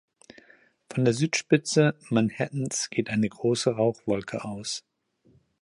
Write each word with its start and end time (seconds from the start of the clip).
Von 0.91 1.05
der 1.05 1.13
Südspitze 1.13 1.93
Manhattans 2.09 2.89
geht 2.89 3.11
eine 3.11 3.29
große 3.29 3.75
Rauchwolke 3.75 4.43
aus. 4.43 4.83